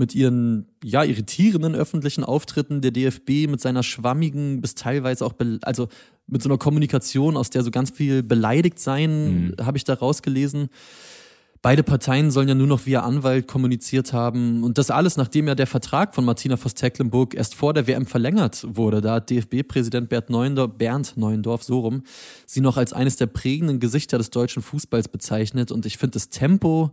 mit 0.00 0.14
ihren, 0.16 0.66
ja, 0.82 1.04
irritierenden 1.04 1.76
öffentlichen 1.76 2.24
Auftritten, 2.24 2.80
der 2.80 2.90
DFB 2.90 3.46
mit 3.48 3.60
seiner 3.60 3.84
schwammigen, 3.84 4.60
bis 4.60 4.74
teilweise 4.74 5.24
auch, 5.24 5.34
also 5.62 5.86
mit 6.26 6.42
so 6.42 6.48
einer 6.48 6.58
Kommunikation, 6.58 7.36
aus 7.36 7.50
der 7.50 7.62
so 7.62 7.70
ganz 7.70 7.90
viel 7.90 8.24
beleidigt 8.24 8.80
sein, 8.80 9.50
mhm. 9.50 9.54
habe 9.64 9.76
ich 9.76 9.84
da 9.84 9.94
rausgelesen. 9.94 10.70
Beide 11.62 11.82
Parteien 11.82 12.30
sollen 12.30 12.48
ja 12.48 12.54
nur 12.54 12.66
noch 12.66 12.86
via 12.86 13.00
Anwalt 13.00 13.46
kommuniziert 13.46 14.14
haben. 14.14 14.64
Und 14.64 14.78
das 14.78 14.90
alles, 14.90 15.18
nachdem 15.18 15.46
ja 15.46 15.54
der 15.54 15.66
Vertrag 15.66 16.14
von 16.14 16.24
Martina 16.24 16.56
Voss-Tecklenburg 16.56 17.34
erst 17.34 17.54
vor 17.54 17.74
der 17.74 17.86
WM 17.86 18.06
verlängert 18.06 18.64
wurde. 18.66 19.02
Da 19.02 19.16
hat 19.16 19.28
DFB-Präsident 19.28 20.08
Bernd 20.08 20.30
Neuendorf, 20.30 20.72
Bernd 20.78 21.18
Neuendorf, 21.18 21.62
so 21.62 21.80
rum, 21.80 22.02
sie 22.46 22.62
noch 22.62 22.78
als 22.78 22.94
eines 22.94 23.16
der 23.16 23.26
prägenden 23.26 23.78
Gesichter 23.78 24.16
des 24.16 24.30
deutschen 24.30 24.62
Fußballs 24.62 25.08
bezeichnet. 25.08 25.70
Und 25.70 25.84
ich 25.84 25.98
finde 25.98 26.14
das 26.14 26.30
Tempo, 26.30 26.92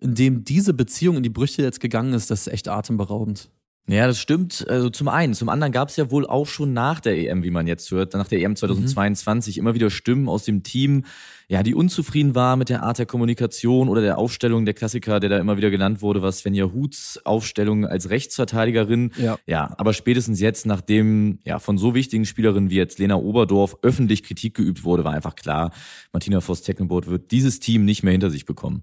in 0.00 0.14
dem 0.14 0.44
diese 0.44 0.74
Beziehung 0.74 1.16
in 1.16 1.22
die 1.22 1.28
Brüche 1.28 1.62
jetzt 1.62 1.80
gegangen 1.80 2.12
ist, 2.12 2.30
das 2.30 2.46
ist 2.46 2.52
echt 2.52 2.68
atemberaubend. 2.68 3.50
Ja, 3.88 4.06
das 4.06 4.18
stimmt. 4.18 4.66
Also 4.68 4.90
zum 4.90 5.08
einen. 5.08 5.32
Zum 5.32 5.48
anderen 5.48 5.72
gab 5.72 5.88
es 5.88 5.96
ja 5.96 6.10
wohl 6.10 6.26
auch 6.26 6.46
schon 6.46 6.74
nach 6.74 7.00
der 7.00 7.16
EM, 7.16 7.42
wie 7.42 7.50
man 7.50 7.66
jetzt 7.66 7.90
hört, 7.90 8.12
nach 8.12 8.28
der 8.28 8.40
EM 8.42 8.54
2022 8.54 9.56
mhm. 9.56 9.60
immer 9.60 9.74
wieder 9.74 9.88
Stimmen 9.88 10.28
aus 10.28 10.44
dem 10.44 10.62
Team, 10.62 11.04
ja, 11.48 11.62
die 11.62 11.74
unzufrieden 11.74 12.34
war 12.34 12.56
mit 12.56 12.68
der 12.68 12.82
Art 12.82 12.98
der 12.98 13.06
Kommunikation 13.06 13.88
oder 13.88 14.02
der 14.02 14.18
Aufstellung 14.18 14.66
der 14.66 14.74
Klassiker, 14.74 15.20
der 15.20 15.30
da 15.30 15.38
immer 15.38 15.56
wieder 15.56 15.70
genannt 15.70 16.02
wurde, 16.02 16.20
was 16.20 16.40
Svenja 16.40 16.66
Huths 16.66 17.18
Aufstellung 17.24 17.86
als 17.86 18.10
Rechtsverteidigerin. 18.10 19.12
Ja. 19.16 19.38
ja, 19.46 19.74
aber 19.78 19.94
spätestens 19.94 20.38
jetzt, 20.38 20.66
nachdem 20.66 21.38
ja 21.46 21.58
von 21.58 21.78
so 21.78 21.94
wichtigen 21.94 22.26
Spielerinnen 22.26 22.68
wie 22.68 22.76
jetzt 22.76 22.98
Lena 22.98 23.16
Oberdorf 23.16 23.78
öffentlich 23.80 24.22
Kritik 24.22 24.52
geübt 24.52 24.84
wurde, 24.84 25.04
war 25.04 25.14
einfach 25.14 25.34
klar, 25.34 25.72
Martina 26.12 26.42
Voss-Tecklenburg 26.42 27.06
wird 27.06 27.30
dieses 27.30 27.58
Team 27.58 27.86
nicht 27.86 28.02
mehr 28.02 28.12
hinter 28.12 28.28
sich 28.28 28.44
bekommen. 28.44 28.82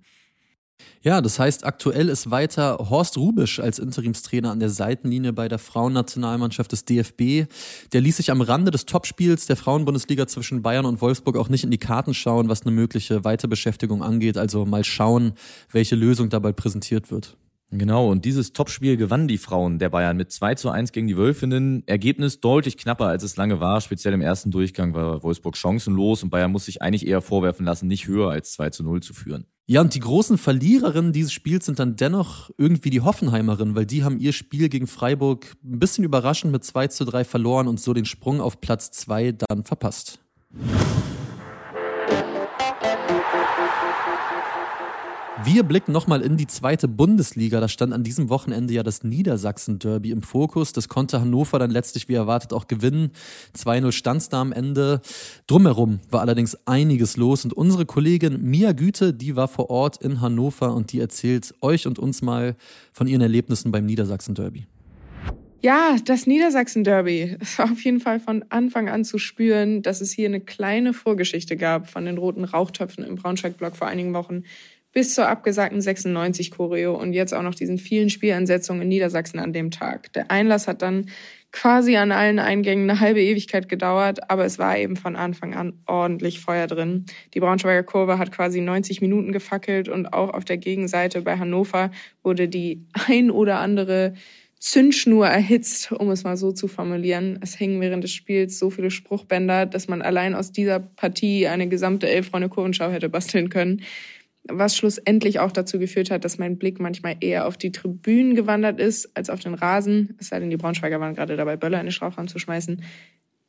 Ja, 1.05 1.21
das 1.21 1.37
heißt, 1.37 1.65
aktuell 1.65 2.09
ist 2.09 2.31
weiter 2.31 2.77
Horst 2.89 3.15
Rubisch 3.17 3.59
als 3.59 3.77
Interimstrainer 3.77 4.49
an 4.49 4.59
der 4.59 4.71
Seitenlinie 4.71 5.33
bei 5.33 5.47
der 5.47 5.59
Frauennationalmannschaft 5.59 6.71
des 6.71 6.83
DFB. 6.83 7.47
Der 7.93 8.01
ließ 8.01 8.17
sich 8.17 8.31
am 8.31 8.41
Rande 8.41 8.71
des 8.71 8.87
Topspiels 8.87 9.45
der 9.45 9.55
Frauenbundesliga 9.55 10.25
zwischen 10.25 10.63
Bayern 10.63 10.85
und 10.85 11.01
Wolfsburg 11.01 11.37
auch 11.37 11.47
nicht 11.47 11.63
in 11.63 11.69
die 11.69 11.77
Karten 11.77 12.15
schauen, 12.15 12.49
was 12.49 12.63
eine 12.63 12.71
mögliche 12.71 13.23
Weiterbeschäftigung 13.23 14.01
angeht. 14.01 14.35
Also 14.35 14.65
mal 14.65 14.83
schauen, 14.83 15.33
welche 15.71 15.95
Lösung 15.95 16.29
dabei 16.29 16.53
präsentiert 16.53 17.11
wird. 17.11 17.37
Genau, 17.69 18.09
und 18.09 18.25
dieses 18.25 18.53
Topspiel 18.53 18.97
gewannen 18.97 19.27
die 19.27 19.37
Frauen 19.37 19.77
der 19.77 19.89
Bayern 19.89 20.17
mit 20.17 20.31
2 20.31 20.55
zu 20.55 20.69
1 20.69 20.91
gegen 20.91 21.07
die 21.07 21.17
Wölfinnen. 21.17 21.83
Ergebnis 21.87 22.39
deutlich 22.39 22.77
knapper, 22.77 23.05
als 23.05 23.21
es 23.21 23.37
lange 23.37 23.59
war. 23.59 23.79
Speziell 23.81 24.15
im 24.15 24.21
ersten 24.21 24.49
Durchgang 24.49 24.95
war 24.95 25.21
Wolfsburg 25.21 25.55
chancenlos 25.55 26.23
und 26.23 26.31
Bayern 26.31 26.51
muss 26.51 26.65
sich 26.65 26.81
eigentlich 26.81 27.05
eher 27.05 27.21
vorwerfen 27.21 27.65
lassen, 27.65 27.87
nicht 27.87 28.07
höher 28.07 28.31
als 28.31 28.53
2 28.53 28.71
zu 28.71 28.83
0 28.83 29.01
zu 29.01 29.13
führen. 29.13 29.45
Ja, 29.67 29.81
und 29.81 29.95
die 29.95 29.99
großen 29.99 30.37
Verliererinnen 30.37 31.11
dieses 31.11 31.33
Spiels 31.33 31.65
sind 31.65 31.79
dann 31.79 31.95
dennoch 31.95 32.51
irgendwie 32.55 32.91
die 32.91 33.01
Hoffenheimerinnen, 33.01 33.73
weil 33.73 33.87
die 33.87 34.03
haben 34.03 34.19
ihr 34.19 34.31
Spiel 34.31 34.69
gegen 34.69 34.85
Freiburg 34.85 35.55
ein 35.63 35.79
bisschen 35.79 36.03
überraschend 36.03 36.51
mit 36.51 36.63
2 36.63 36.89
zu 36.89 37.03
3 37.03 37.23
verloren 37.23 37.67
und 37.67 37.79
so 37.79 37.91
den 37.93 38.05
Sprung 38.05 38.41
auf 38.41 38.61
Platz 38.61 38.91
2 38.91 39.31
dann 39.31 39.63
verpasst. 39.63 40.19
Wir 45.43 45.63
blicken 45.63 45.91
nochmal 45.91 46.21
in 46.21 46.37
die 46.37 46.47
zweite 46.47 46.87
Bundesliga. 46.87 47.59
Da 47.59 47.67
stand 47.67 47.91
an 47.93 48.03
diesem 48.03 48.29
Wochenende 48.29 48.73
ja 48.73 48.83
das 48.83 49.03
Niedersachsen-Derby 49.03 50.11
im 50.11 50.21
Fokus. 50.21 50.71
Das 50.71 50.87
konnte 50.87 51.19
Hannover 51.19 51.59
dann 51.59 51.71
letztlich 51.71 52.07
wie 52.07 52.13
erwartet 52.13 52.53
auch 52.53 52.67
gewinnen. 52.67 53.11
2-0 53.55 53.91
stand 53.91 54.31
da 54.31 54.39
am 54.39 54.53
Ende. 54.53 55.01
Drumherum 55.47 55.99
war 56.09 56.21
allerdings 56.21 56.57
einiges 56.65 57.17
los 57.17 57.43
und 57.43 57.51
unsere 57.51 57.85
Kollegin 57.85 58.41
Mia 58.41 58.71
Güte, 58.71 59.13
die 59.13 59.35
war 59.35 59.49
vor 59.49 59.69
Ort 59.69 60.01
in 60.01 60.21
Hannover 60.21 60.73
und 60.73 60.93
die 60.93 61.01
erzählt 61.01 61.53
euch 61.61 61.85
und 61.85 61.99
uns 61.99 62.21
mal 62.21 62.55
von 62.93 63.07
ihren 63.07 63.21
Erlebnissen 63.21 63.71
beim 63.71 63.85
Niedersachsen-Derby. 63.85 64.67
Ja, 65.61 65.97
das 66.05 66.27
Niedersachsen-Derby. 66.27 67.37
Es 67.41 67.57
war 67.59 67.71
auf 67.71 67.83
jeden 67.83 67.99
Fall 67.99 68.19
von 68.19 68.45
Anfang 68.49 68.87
an 68.87 69.03
zu 69.03 69.17
spüren, 69.17 69.81
dass 69.81 69.99
es 69.99 70.11
hier 70.11 70.27
eine 70.27 70.39
kleine 70.39 70.93
Vorgeschichte 70.93 71.57
gab 71.57 71.89
von 71.89 72.05
den 72.05 72.17
roten 72.17 72.45
Rauchtöpfen 72.45 73.03
im 73.03 73.15
Braunschweig-Block 73.15 73.75
vor 73.75 73.87
einigen 73.87 74.13
Wochen 74.13 74.43
bis 74.95 75.13
zur 75.13 75.27
abgesagten 75.27 75.81
96 75.81 76.51
Choreo 76.51 76.95
und 76.95 77.11
jetzt 77.11 77.33
auch 77.33 77.41
noch 77.41 77.53
diesen 77.53 77.77
vielen 77.77 78.09
Spielansetzungen 78.09 78.83
in 78.83 78.87
Niedersachsen 78.87 79.39
an 79.39 79.51
dem 79.51 79.69
Tag. 79.69 80.13
Der 80.13 80.31
Einlass 80.31 80.69
hat 80.69 80.81
dann 80.81 81.07
quasi 81.51 81.97
an 81.97 82.13
allen 82.13 82.39
Eingängen 82.39 82.89
eine 82.89 83.01
halbe 83.01 83.21
Ewigkeit 83.21 83.67
gedauert, 83.67 84.31
aber 84.31 84.45
es 84.45 84.57
war 84.57 84.77
eben 84.77 84.95
von 84.95 85.17
Anfang 85.17 85.53
an 85.53 85.73
ordentlich 85.85 86.39
Feuer 86.39 86.67
drin. 86.67 87.05
Die 87.33 87.41
Braunschweiger 87.41 87.83
Kurve 87.83 88.17
hat 88.17 88.31
quasi 88.31 88.61
90 88.61 89.01
Minuten 89.01 89.33
gefackelt 89.33 89.89
und 89.89 90.13
auch 90.13 90.29
auf 90.29 90.45
der 90.45 90.57
Gegenseite 90.57 91.23
bei 91.23 91.37
Hannover 91.37 91.91
wurde 92.23 92.47
die 92.47 92.85
ein 92.93 93.31
oder 93.31 93.59
andere 93.59 94.13
Zündschnur 94.59 95.27
erhitzt, 95.27 95.91
um 95.91 96.09
es 96.09 96.23
mal 96.23 96.37
so 96.37 96.53
zu 96.53 96.69
formulieren. 96.69 97.37
Es 97.41 97.59
hängen 97.59 97.81
während 97.81 98.05
des 98.05 98.11
Spiels 98.11 98.57
so 98.57 98.69
viele 98.69 98.91
Spruchbänder, 98.91 99.65
dass 99.65 99.89
man 99.89 100.01
allein 100.01 100.35
aus 100.35 100.53
dieser 100.53 100.79
Partie 100.79 101.47
eine 101.47 101.67
gesamte 101.67 102.07
Elf-Freunde-Kurvenschau 102.07 102.89
hätte 102.89 103.09
basteln 103.09 103.49
können 103.49 103.81
was 104.47 104.75
schlussendlich 104.75 105.39
auch 105.39 105.51
dazu 105.51 105.79
geführt 105.79 106.11
hat, 106.11 106.23
dass 106.23 106.37
mein 106.37 106.57
Blick 106.57 106.79
manchmal 106.79 107.17
eher 107.19 107.47
auf 107.47 107.57
die 107.57 107.71
Tribünen 107.71 108.35
gewandert 108.35 108.79
ist 108.79 109.15
als 109.17 109.29
auf 109.29 109.39
den 109.39 109.55
Rasen. 109.55 110.15
Es 110.19 110.27
sei 110.27 110.39
denn, 110.39 110.49
die 110.49 110.57
Braunschweiger 110.57 110.99
waren 110.99 111.15
gerade 111.15 111.35
dabei, 111.35 111.57
Böller 111.57 111.79
in 111.79 111.87
den 111.87 111.91
Strafraum 111.91 112.27
zu 112.27 112.39
schmeißen. 112.39 112.81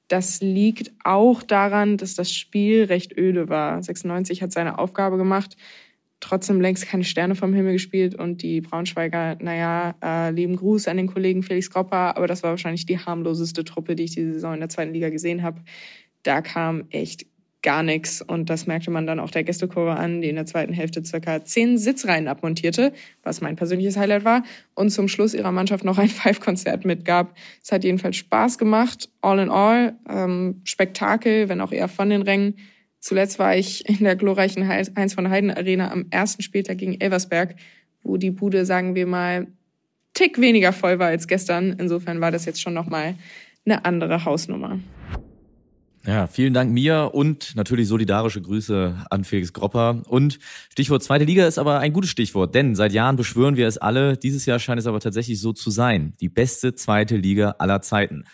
Das 0.08 0.40
liegt 0.40 0.92
auch 1.04 1.42
daran, 1.42 1.96
dass 1.96 2.14
das 2.14 2.32
Spiel 2.32 2.84
recht 2.84 3.16
öde 3.16 3.48
war. 3.48 3.82
96 3.82 4.40
hat 4.42 4.52
seine 4.52 4.78
Aufgabe 4.78 5.16
gemacht, 5.16 5.56
trotzdem 6.20 6.60
längst 6.60 6.86
keine 6.86 7.04
Sterne 7.04 7.34
vom 7.34 7.52
Himmel 7.52 7.72
gespielt 7.72 8.14
und 8.14 8.42
die 8.42 8.60
Braunschweiger, 8.60 9.36
naja, 9.40 9.96
äh, 10.02 10.30
lieben 10.30 10.56
Gruß 10.56 10.88
an 10.88 10.96
den 10.96 11.08
Kollegen 11.08 11.42
Felix 11.42 11.70
Gropper, 11.70 12.16
aber 12.16 12.26
das 12.26 12.42
war 12.42 12.50
wahrscheinlich 12.50 12.86
die 12.86 12.98
harmloseste 12.98 13.64
Truppe, 13.64 13.96
die 13.96 14.04
ich 14.04 14.14
diese 14.14 14.34
Saison 14.34 14.54
in 14.54 14.60
der 14.60 14.68
zweiten 14.68 14.92
Liga 14.92 15.10
gesehen 15.10 15.42
habe. 15.42 15.62
Da 16.22 16.40
kam 16.40 16.84
echt 16.90 17.26
gar 17.62 17.82
nichts. 17.82 18.22
Und 18.22 18.48
das 18.50 18.66
merkte 18.66 18.90
man 18.90 19.06
dann 19.06 19.18
auch 19.18 19.30
der 19.30 19.44
Gästekurve 19.44 19.96
an, 19.96 20.20
die 20.20 20.28
in 20.28 20.36
der 20.36 20.46
zweiten 20.46 20.72
Hälfte 20.72 21.04
circa 21.04 21.44
zehn 21.44 21.78
Sitzreihen 21.78 22.28
abmontierte, 22.28 22.92
was 23.22 23.40
mein 23.40 23.56
persönliches 23.56 23.96
Highlight 23.96 24.24
war. 24.24 24.44
Und 24.74 24.90
zum 24.90 25.08
Schluss 25.08 25.34
ihrer 25.34 25.52
Mannschaft 25.52 25.84
noch 25.84 25.98
ein 25.98 26.08
Five-Konzert 26.10 26.84
mitgab. 26.84 27.36
Es 27.62 27.72
hat 27.72 27.84
jedenfalls 27.84 28.16
Spaß 28.16 28.58
gemacht. 28.58 29.08
All 29.20 29.38
in 29.38 29.50
all, 29.50 29.96
ähm, 30.08 30.60
Spektakel, 30.64 31.48
wenn 31.48 31.60
auch 31.60 31.72
eher 31.72 31.88
von 31.88 32.10
den 32.10 32.22
Rängen. 32.22 32.56
Zuletzt 33.00 33.38
war 33.38 33.56
ich 33.56 33.88
in 33.88 34.04
der 34.04 34.16
glorreichen 34.16 34.66
Heinz 34.66 35.14
von 35.14 35.30
Heiden 35.30 35.50
Arena 35.50 35.92
am 35.92 36.06
ersten 36.10 36.42
Spieltag 36.42 36.78
gegen 36.78 37.00
Elversberg, 37.00 37.54
wo 38.02 38.16
die 38.16 38.30
Bude, 38.30 38.64
sagen 38.64 38.94
wir 38.94 39.06
mal, 39.06 39.46
tick 40.14 40.40
weniger 40.40 40.72
voll 40.72 40.98
war 40.98 41.08
als 41.08 41.28
gestern. 41.28 41.76
Insofern 41.78 42.20
war 42.20 42.30
das 42.30 42.46
jetzt 42.46 42.60
schon 42.60 42.74
nochmal 42.74 43.14
eine 43.64 43.84
andere 43.84 44.24
Hausnummer. 44.24 44.80
Ja, 46.06 46.28
vielen 46.28 46.54
Dank 46.54 46.72
mir 46.72 47.10
und 47.14 47.56
natürlich 47.56 47.88
solidarische 47.88 48.40
Grüße 48.40 48.94
an 49.10 49.24
Felix 49.24 49.52
Gropper. 49.52 50.02
Und 50.06 50.38
Stichwort 50.70 51.02
zweite 51.02 51.24
Liga 51.24 51.48
ist 51.48 51.58
aber 51.58 51.80
ein 51.80 51.92
gutes 51.92 52.10
Stichwort, 52.10 52.54
denn 52.54 52.76
seit 52.76 52.92
Jahren 52.92 53.16
beschwören 53.16 53.56
wir 53.56 53.66
es 53.66 53.76
alle. 53.76 54.16
Dieses 54.16 54.46
Jahr 54.46 54.60
scheint 54.60 54.78
es 54.78 54.86
aber 54.86 55.00
tatsächlich 55.00 55.40
so 55.40 55.52
zu 55.52 55.70
sein. 55.70 56.14
Die 56.20 56.28
beste 56.28 56.76
zweite 56.76 57.16
Liga 57.16 57.56
aller 57.58 57.82
Zeiten. 57.82 58.24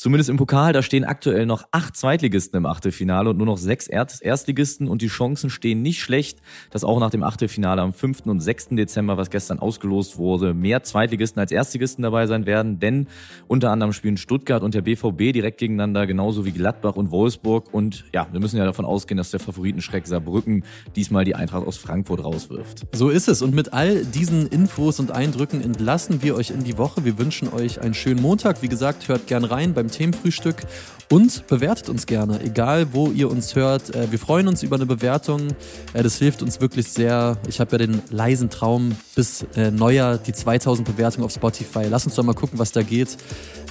Zumindest 0.00 0.30
im 0.30 0.38
Pokal, 0.38 0.72
da 0.72 0.80
stehen 0.80 1.04
aktuell 1.04 1.44
noch 1.44 1.64
acht 1.72 1.94
Zweitligisten 1.94 2.56
im 2.56 2.64
Achtelfinale 2.64 3.28
und 3.28 3.36
nur 3.36 3.44
noch 3.44 3.58
sechs 3.58 3.86
Erstligisten 3.86 4.88
und 4.88 5.02
die 5.02 5.08
Chancen 5.08 5.50
stehen 5.50 5.82
nicht 5.82 6.00
schlecht, 6.00 6.38
dass 6.70 6.84
auch 6.84 6.98
nach 7.00 7.10
dem 7.10 7.22
Achtelfinale 7.22 7.82
am 7.82 7.92
5. 7.92 8.24
und 8.24 8.40
6. 8.40 8.68
Dezember, 8.70 9.18
was 9.18 9.28
gestern 9.28 9.58
ausgelost 9.58 10.16
wurde, 10.16 10.54
mehr 10.54 10.82
Zweitligisten 10.82 11.38
als 11.38 11.52
Erstligisten 11.52 12.02
dabei 12.02 12.26
sein 12.26 12.46
werden, 12.46 12.78
denn 12.78 13.08
unter 13.46 13.72
anderem 13.72 13.92
spielen 13.92 14.16
Stuttgart 14.16 14.62
und 14.62 14.72
der 14.72 14.80
BVB 14.80 15.34
direkt 15.34 15.58
gegeneinander, 15.58 16.06
genauso 16.06 16.46
wie 16.46 16.52
Gladbach 16.52 16.96
und 16.96 17.10
Wolfsburg 17.10 17.68
und 17.70 18.06
ja, 18.14 18.26
wir 18.32 18.40
müssen 18.40 18.56
ja 18.56 18.64
davon 18.64 18.86
ausgehen, 18.86 19.18
dass 19.18 19.32
der 19.32 19.40
Favoritenschreck 19.40 20.06
Saarbrücken 20.06 20.64
diesmal 20.96 21.26
die 21.26 21.34
Eintracht 21.34 21.66
aus 21.66 21.76
Frankfurt 21.76 22.24
rauswirft. 22.24 22.86
So 22.92 23.10
ist 23.10 23.28
es 23.28 23.42
und 23.42 23.54
mit 23.54 23.74
all 23.74 24.02
diesen 24.06 24.46
Infos 24.46 24.98
und 24.98 25.10
Eindrücken 25.10 25.60
entlassen 25.60 26.22
wir 26.22 26.36
euch 26.36 26.52
in 26.52 26.64
die 26.64 26.78
Woche. 26.78 27.04
Wir 27.04 27.18
wünschen 27.18 27.52
euch 27.52 27.82
einen 27.82 27.92
schönen 27.92 28.22
Montag. 28.22 28.62
Wie 28.62 28.68
gesagt, 28.70 29.06
hört 29.06 29.26
gern 29.26 29.44
rein 29.44 29.74
beim 29.74 29.89
Themenfrühstück 29.90 30.66
und 31.10 31.46
bewertet 31.48 31.88
uns 31.88 32.06
gerne, 32.06 32.40
egal 32.40 32.92
wo 32.92 33.10
ihr 33.10 33.30
uns 33.30 33.56
hört. 33.56 33.94
Äh, 33.94 34.10
wir 34.10 34.18
freuen 34.18 34.48
uns 34.48 34.62
über 34.62 34.76
eine 34.76 34.86
Bewertung. 34.86 35.48
Äh, 35.92 36.02
das 36.02 36.16
hilft 36.16 36.40
uns 36.42 36.60
wirklich 36.60 36.88
sehr. 36.88 37.36
Ich 37.48 37.60
habe 37.60 37.72
ja 37.72 37.78
den 37.78 38.00
leisen 38.10 38.48
Traum 38.48 38.92
bis 39.16 39.44
äh, 39.56 39.70
Neujahr 39.70 40.18
die 40.18 40.32
2000 40.32 40.86
Bewertungen 40.86 41.24
auf 41.24 41.32
Spotify. 41.32 41.86
Lass 41.90 42.06
uns 42.06 42.14
doch 42.14 42.22
mal 42.22 42.34
gucken, 42.34 42.58
was 42.58 42.72
da 42.72 42.82
geht. 42.82 43.16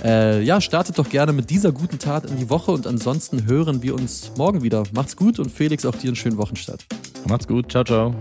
Ja, 0.02 0.62
startet 0.62 0.98
doch 0.98 1.10
gerne 1.10 1.34
mit 1.34 1.50
dieser 1.50 1.74
guten 1.74 2.00
Tat 2.00 2.24
in 2.24 2.38
die 2.38 2.50
Woche 2.50 2.72
und 2.72 2.88
ansonsten 2.88 3.48
hören 3.48 3.84
wir 3.84 3.96
uns 3.96 4.32
morgen 4.38 4.64
wieder. 4.64 4.84
Macht's 4.94 5.18
gut 5.18 5.40
und 5.40 5.52
Felix, 5.52 5.86
auch 5.86 5.94
dir 5.94 6.08
einen 6.08 6.16
schönen 6.16 6.38
Wochenstart. 6.38 6.86
Macht's 7.28 7.50
gut. 7.50 7.70
Ciao, 7.70 7.84
ciao. 7.84 8.16